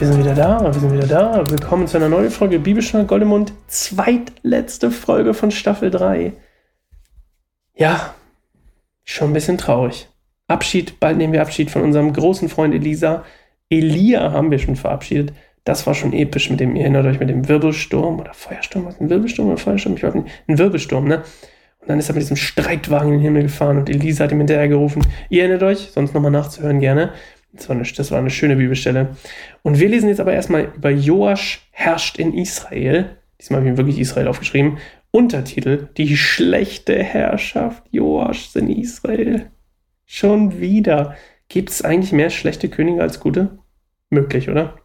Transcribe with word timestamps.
Wir 0.00 0.06
sind 0.06 0.20
wieder 0.20 0.34
da, 0.34 0.64
wir 0.64 0.72
sind 0.72 0.94
wieder 0.94 1.06
da. 1.06 1.50
Willkommen 1.50 1.86
zu 1.86 1.98
einer 1.98 2.08
neuen 2.08 2.30
Folge 2.30 2.58
Bibelstunde 2.58 3.04
Goldemund. 3.04 3.52
Zweitletzte 3.66 4.90
Folge 4.90 5.34
von 5.34 5.50
Staffel 5.50 5.90
3. 5.90 6.32
Ja, 7.74 8.14
schon 9.04 9.28
ein 9.28 9.34
bisschen 9.34 9.58
traurig. 9.58 10.08
Abschied, 10.48 11.00
bald 11.00 11.18
nehmen 11.18 11.34
wir 11.34 11.42
Abschied 11.42 11.70
von 11.70 11.82
unserem 11.82 12.14
großen 12.14 12.48
Freund 12.48 12.74
Elisa. 12.74 13.24
Elia 13.68 14.32
haben 14.32 14.50
wir 14.50 14.58
schon 14.58 14.76
verabschiedet. 14.76 15.34
Das 15.64 15.86
war 15.86 15.92
schon 15.92 16.14
episch 16.14 16.48
mit 16.48 16.60
dem, 16.60 16.76
ihr 16.76 16.84
erinnert 16.84 17.04
euch, 17.04 17.20
mit 17.20 17.28
dem 17.28 17.46
Wirbelsturm 17.46 18.20
oder 18.20 18.32
Feuersturm, 18.32 18.86
was 18.86 18.98
ein 19.02 19.10
Wirbelsturm 19.10 19.48
oder 19.48 19.58
Feuersturm? 19.58 19.96
Ich 19.96 20.02
weiß 20.02 20.14
nicht. 20.14 20.28
Ein 20.48 20.56
Wirbelsturm, 20.56 21.08
ne? 21.08 21.24
Und 21.80 21.90
dann 21.90 21.98
ist 21.98 22.08
er 22.08 22.14
mit 22.14 22.22
diesem 22.22 22.36
Streitwagen 22.36 23.08
in 23.08 23.18
den 23.18 23.22
Himmel 23.22 23.42
gefahren 23.42 23.76
und 23.76 23.90
Elisa 23.90 24.24
hat 24.24 24.32
ihm 24.32 24.38
hinterher 24.38 24.68
gerufen. 24.68 25.02
Ihr 25.28 25.42
erinnert 25.42 25.62
euch, 25.62 25.90
sonst 25.92 26.14
nochmal 26.14 26.30
nachzuhören 26.30 26.80
gerne. 26.80 27.12
Das 27.52 27.68
war, 27.68 27.76
eine, 27.76 27.84
das 27.84 28.10
war 28.10 28.18
eine 28.18 28.30
schöne 28.30 28.56
Bibelstelle. 28.56 29.16
Und 29.62 29.80
wir 29.80 29.88
lesen 29.88 30.08
jetzt 30.08 30.20
aber 30.20 30.32
erstmal 30.32 30.72
über 30.76 30.90
Joasch 30.90 31.68
herrscht 31.72 32.18
in 32.18 32.32
Israel. 32.34 33.16
Diesmal 33.40 33.60
habe 33.60 33.70
ich 33.70 33.76
wirklich 33.76 33.98
Israel 33.98 34.28
aufgeschrieben. 34.28 34.78
Untertitel: 35.10 35.88
Die 35.96 36.16
schlechte 36.16 37.02
Herrschaft 37.02 37.84
Joaschs 37.90 38.54
in 38.54 38.68
Israel. 38.70 39.50
Schon 40.06 40.60
wieder. 40.60 41.16
Gibt 41.48 41.70
es 41.70 41.82
eigentlich 41.82 42.12
mehr 42.12 42.30
schlechte 42.30 42.68
Könige 42.68 43.02
als 43.02 43.18
gute? 43.18 43.58
Möglich, 44.10 44.48
oder? 44.48 44.76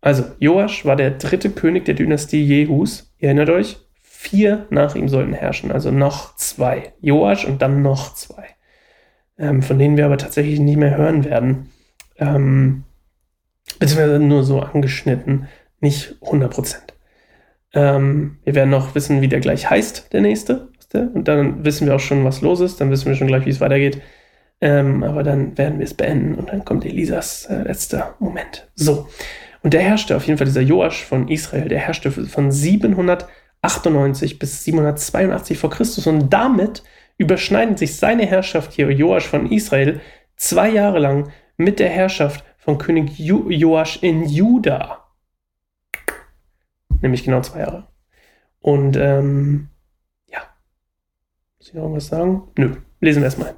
Also, 0.00 0.24
Joasch 0.38 0.84
war 0.86 0.96
der 0.96 1.12
dritte 1.12 1.50
König 1.50 1.84
der 1.84 1.94
Dynastie 1.94 2.42
Jehus. 2.42 3.14
Ihr 3.18 3.28
erinnert 3.28 3.50
euch? 3.50 3.78
Vier 4.02 4.66
nach 4.70 4.94
ihm 4.94 5.08
sollten 5.08 5.34
herrschen, 5.34 5.70
also 5.70 5.90
noch 5.90 6.36
zwei. 6.36 6.94
Joasch 7.00 7.44
und 7.44 7.60
dann 7.60 7.82
noch 7.82 8.14
zwei. 8.14 8.46
Ähm, 9.36 9.62
von 9.62 9.78
denen 9.78 9.98
wir 9.98 10.06
aber 10.06 10.16
tatsächlich 10.16 10.60
nicht 10.60 10.78
mehr 10.78 10.96
hören 10.96 11.24
werden 11.24 11.70
ähm, 12.18 12.84
beziehungsweise 13.78 14.18
nur 14.18 14.44
so 14.44 14.60
angeschnitten, 14.60 15.48
nicht 15.80 16.16
100% 16.22 16.76
Ähm, 17.74 18.38
wir 18.44 18.54
werden 18.54 18.70
noch 18.70 18.94
wissen, 18.94 19.20
wie 19.20 19.28
der 19.28 19.40
gleich 19.40 19.68
heißt, 19.68 20.12
der 20.12 20.20
nächste. 20.20 20.68
Und 20.94 21.26
dann 21.26 21.64
wissen 21.64 21.86
wir 21.86 21.96
auch 21.96 22.00
schon, 22.00 22.24
was 22.24 22.40
los 22.40 22.60
ist. 22.60 22.80
Dann 22.80 22.90
wissen 22.90 23.06
wir 23.06 23.16
schon 23.16 23.26
gleich, 23.26 23.46
wie 23.46 23.50
es 23.50 23.60
weitergeht. 23.60 24.00
Ähm, 24.60 25.02
aber 25.02 25.24
dann 25.24 25.58
werden 25.58 25.78
wir 25.78 25.84
es 25.84 25.94
beenden 25.94 26.36
und 26.36 26.50
dann 26.50 26.64
kommt 26.64 26.84
Elisas 26.84 27.46
äh, 27.46 27.62
letzter 27.62 28.14
Moment. 28.20 28.68
So. 28.76 29.08
Und 29.62 29.74
der 29.74 29.82
herrschte 29.82 30.16
auf 30.16 30.26
jeden 30.26 30.38
Fall, 30.38 30.46
dieser 30.46 30.60
Joasch 30.60 31.04
von 31.04 31.28
Israel, 31.28 31.68
der 31.68 31.80
herrschte 31.80 32.10
von 32.12 32.52
798 32.52 34.38
bis 34.38 34.62
782 34.64 35.58
vor 35.58 35.70
Christus. 35.70 36.06
Und 36.06 36.30
damit 36.32 36.82
überschneiden 37.18 37.76
sich 37.76 37.96
seine 37.96 38.26
Herrschaft 38.26 38.72
hier, 38.72 38.90
Joasch 38.90 39.26
von 39.26 39.50
Israel, 39.50 40.00
zwei 40.36 40.70
Jahre 40.70 40.98
lang 40.98 41.30
mit 41.56 41.78
der 41.78 41.90
Herrschaft 41.90 42.44
von 42.58 42.78
König 42.78 43.18
jo 43.18 43.48
Joasch 43.50 44.02
in 44.02 44.26
Juda. 44.26 45.04
Nämlich 47.00 47.24
genau 47.24 47.40
zwei 47.42 47.60
Jahre. 47.60 47.88
Und 48.60 48.96
ähm, 48.96 49.68
ja. 50.26 50.40
Muss 51.58 51.68
ich 51.68 51.74
noch 51.74 51.92
was 51.92 52.06
sagen? 52.06 52.48
Nö, 52.56 52.76
lesen 53.00 53.20
wir 53.20 53.26
erstmal. 53.26 53.54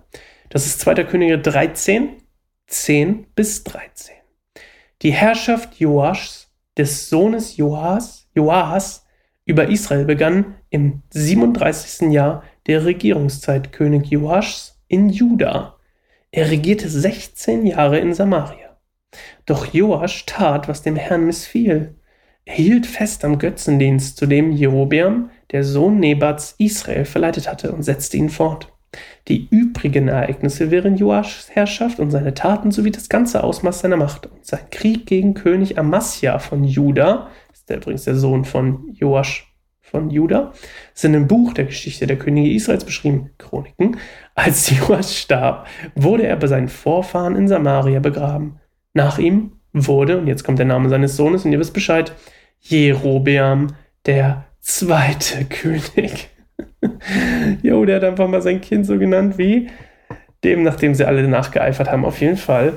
Das 0.48 0.66
ist 0.66 0.80
2. 0.80 1.05
Könige 1.05 1.38
13, 1.38 2.22
10 2.66 3.27
bis 3.34 3.64
13. 3.64 4.14
Die 5.03 5.12
Herrschaft 5.12 5.78
Joaschs, 5.78 6.53
des 6.77 7.08
Sohnes 7.08 7.56
Joas, 7.56 8.28
Joas 8.34 9.06
über 9.44 9.69
Israel 9.69 10.05
begann 10.05 10.56
im 10.70 11.03
37. 11.10 12.12
Jahr 12.12 12.42
der 12.66 12.84
Regierungszeit 12.84 13.72
König 13.72 14.06
Joaschs 14.06 14.83
in 14.88 15.08
Juda 15.08 15.75
er 16.36 16.50
regierte 16.50 16.88
16 16.90 17.64
Jahre 17.64 17.98
in 17.98 18.12
Samaria. 18.12 18.76
Doch 19.46 19.72
Joasch 19.72 20.26
tat, 20.26 20.68
was 20.68 20.82
dem 20.82 20.94
Herrn 20.94 21.24
missfiel. 21.24 21.94
Er 22.44 22.54
hielt 22.54 22.86
fest 22.86 23.24
am 23.24 23.38
Götzendienst, 23.38 24.19
zu 24.19 24.26
dem 24.26 24.52
Jerobeam, 24.52 25.30
der 25.50 25.64
Sohn 25.64 25.98
Nebats, 25.98 26.54
Israel 26.58 27.06
verleitet 27.06 27.50
hatte, 27.50 27.72
und 27.72 27.82
setzte 27.82 28.19
ihn 28.19 28.28
fort. 28.28 28.70
Die 29.28 29.48
übrigen 29.48 30.08
Ereignisse 30.08 30.70
während 30.70 31.00
Joaschs 31.00 31.48
Herrschaft 31.50 32.00
und 32.00 32.10
seine 32.10 32.34
Taten 32.34 32.70
sowie 32.70 32.91
das 32.91 33.08
ganze 33.08 33.42
Ausmaß 33.42 33.80
seiner 33.80 33.96
Macht 33.96 34.26
und 34.26 34.44
sein 34.44 34.69
Krieg 34.70 35.06
gegen 35.06 35.32
König 35.32 35.78
Amasja 35.78 36.38
von 36.38 36.64
Juda, 36.64 37.30
ist 37.50 37.70
der 37.70 37.78
übrigens 37.78 38.04
der 38.04 38.14
Sohn 38.14 38.44
von 38.44 38.91
Joasch 38.92 39.56
von 39.91 40.10
Juda, 40.10 40.52
sind 40.94 41.14
im 41.14 41.28
Buch 41.28 41.54
der 41.54 41.64
Geschichte 41.64 42.06
der 42.06 42.19
Könige 42.19 42.52
Israels 42.52 42.84
beschrieben, 42.84 43.30
Chroniken. 43.38 43.98
Als 44.34 44.70
Joas 44.78 45.16
starb, 45.16 45.66
wurde 45.94 46.26
er 46.26 46.36
bei 46.36 46.47
seinen 46.48 46.69
Vorfahren 46.69 47.36
in 47.36 47.48
Samaria 47.48 48.00
begraben. 48.00 48.60
Nach 48.94 49.19
ihm 49.19 49.52
wurde, 49.72 50.19
und 50.19 50.26
jetzt 50.26 50.44
kommt 50.44 50.58
der 50.58 50.66
Name 50.66 50.88
seines 50.88 51.16
Sohnes, 51.16 51.44
und 51.44 51.52
ihr 51.52 51.58
wisst 51.58 51.75
Bescheid, 51.75 52.12
Jerobeam, 52.60 53.69
der 54.06 54.44
zweite 54.60 55.44
König. 55.48 56.30
jo, 57.62 57.84
der 57.84 57.96
hat 57.96 58.04
einfach 58.04 58.28
mal 58.28 58.42
sein 58.42 58.60
Kind 58.60 58.86
so 58.86 58.98
genannt 58.98 59.38
wie 59.38 59.69
dem, 60.44 60.62
nachdem 60.62 60.94
sie 60.94 61.06
alle 61.06 61.26
nachgeeifert 61.26 61.91
haben, 61.91 62.04
auf 62.04 62.20
jeden 62.20 62.36
Fall. 62.36 62.75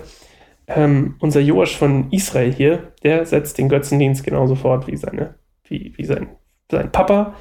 Ähm, 0.68 1.16
unser 1.20 1.40
Joasch 1.40 1.76
von 1.76 2.12
Israel 2.12 2.52
hier, 2.52 2.94
der 3.04 3.26
setzt 3.26 3.58
den 3.58 3.70
Götzendienst 3.70 4.24
genauso 4.24 4.56
fort 4.56 4.88
wie 4.88 4.96
seine, 4.96 5.36
wie, 5.68 5.94
wie 5.98 6.06
sein 6.06 6.28
sein 6.72 6.92
Papa 6.92 7.34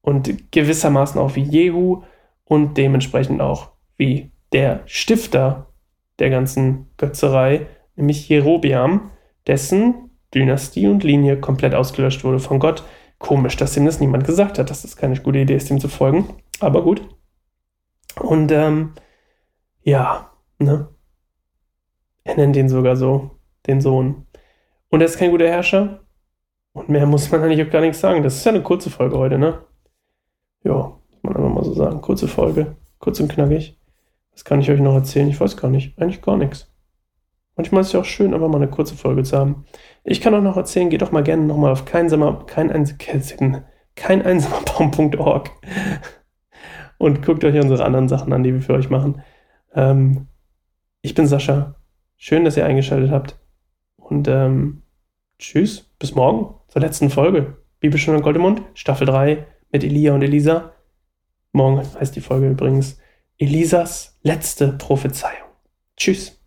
und 0.00 0.52
gewissermaßen 0.52 1.20
auch 1.20 1.36
wie 1.36 1.42
Jehu 1.42 2.02
und 2.44 2.76
dementsprechend 2.76 3.40
auch 3.40 3.70
wie 3.96 4.30
der 4.52 4.80
Stifter 4.86 5.66
der 6.18 6.30
ganzen 6.30 6.90
Götzerei, 6.96 7.66
nämlich 7.96 8.28
Jerobeam, 8.28 9.10
dessen 9.46 10.10
Dynastie 10.34 10.86
und 10.86 11.04
Linie 11.04 11.38
komplett 11.38 11.74
ausgelöscht 11.74 12.24
wurde 12.24 12.38
von 12.38 12.58
Gott. 12.58 12.84
Komisch, 13.18 13.56
dass 13.56 13.76
ihm 13.76 13.84
das 13.84 14.00
niemand 14.00 14.24
gesagt 14.24 14.58
hat, 14.58 14.70
dass 14.70 14.82
das 14.82 14.96
keine 14.96 15.16
gute 15.16 15.40
Idee 15.40 15.56
ist, 15.56 15.70
ihm 15.70 15.80
zu 15.80 15.88
folgen. 15.88 16.36
Aber 16.60 16.82
gut. 16.82 17.02
Und 18.18 18.50
ähm, 18.52 18.94
ja, 19.82 20.30
ne? 20.58 20.88
Er 22.24 22.36
nennt 22.36 22.56
ihn 22.56 22.68
sogar 22.68 22.96
so, 22.96 23.32
den 23.66 23.80
Sohn. 23.80 24.26
Und 24.88 25.00
er 25.00 25.06
ist 25.06 25.18
kein 25.18 25.30
guter 25.30 25.48
Herrscher. 25.48 26.00
Und 26.72 26.88
mehr 26.88 27.06
muss 27.06 27.30
man 27.30 27.42
eigentlich 27.42 27.66
auch 27.66 27.70
gar 27.70 27.80
nichts 27.80 28.00
sagen. 28.00 28.22
Das 28.22 28.36
ist 28.36 28.44
ja 28.44 28.52
eine 28.52 28.62
kurze 28.62 28.90
Folge 28.90 29.18
heute, 29.18 29.38
ne? 29.38 29.58
Ja, 30.62 30.74
muss 30.74 31.22
man 31.22 31.36
einfach 31.36 31.54
mal 31.54 31.64
so 31.64 31.74
sagen. 31.74 32.00
Kurze 32.00 32.28
Folge. 32.28 32.76
Kurz 32.98 33.18
und 33.20 33.28
knackig. 33.28 33.78
Was 34.32 34.44
kann 34.44 34.60
ich 34.60 34.70
euch 34.70 34.80
noch 34.80 34.94
erzählen? 34.94 35.28
Ich 35.28 35.40
weiß 35.40 35.56
gar 35.56 35.70
nicht. 35.70 35.98
Eigentlich 35.98 36.22
gar 36.22 36.36
nichts. 36.36 36.70
Manchmal 37.56 37.82
ist 37.82 37.88
es 37.88 37.92
ja 37.94 38.00
auch 38.00 38.04
schön, 38.04 38.32
aber 38.32 38.48
mal 38.48 38.56
eine 38.56 38.70
kurze 38.70 38.94
Folge 38.94 39.22
zu 39.22 39.36
haben. 39.36 39.64
Ich 40.04 40.20
kann 40.20 40.34
auch 40.34 40.40
noch 40.40 40.56
erzählen, 40.56 40.88
geht 40.88 41.02
doch 41.02 41.12
mal 41.12 41.22
gerne 41.22 41.44
nochmal 41.44 41.72
auf 41.72 41.84
keinsamer, 41.84 42.44
kein, 42.46 42.70
kein 43.96 44.22
einsamerbaum.org 44.22 45.50
und 46.98 47.22
guckt 47.22 47.44
euch 47.44 47.60
unsere 47.60 47.84
anderen 47.84 48.08
Sachen 48.08 48.32
an, 48.32 48.44
die 48.44 48.54
wir 48.54 48.62
für 48.62 48.72
euch 48.74 48.88
machen. 48.88 49.22
Ähm, 49.74 50.28
ich 51.02 51.14
bin 51.14 51.26
Sascha. 51.26 51.74
Schön, 52.16 52.44
dass 52.44 52.56
ihr 52.56 52.64
eingeschaltet 52.64 53.10
habt. 53.10 53.38
Und 53.96 54.26
ähm, 54.28 54.82
tschüss, 55.38 55.82
bis 55.98 56.14
morgen 56.14 56.59
zur 56.70 56.80
letzten 56.80 57.10
Folge. 57.10 57.58
Bibelstunde 57.80 58.22
Goldemund, 58.22 58.62
Staffel 58.74 59.06
3 59.06 59.46
mit 59.72 59.84
Elia 59.84 60.14
und 60.14 60.22
Elisa. 60.22 60.72
Morgen 61.52 61.82
heißt 61.98 62.14
die 62.14 62.20
Folge 62.20 62.48
übrigens 62.48 62.98
Elisas 63.38 64.18
letzte 64.22 64.72
Prophezeiung. 64.72 65.48
Tschüss. 65.96 66.39